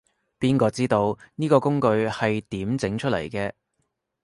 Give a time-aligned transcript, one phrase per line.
[0.39, 3.51] 邊個知道，呢個工具係點整出嚟嘅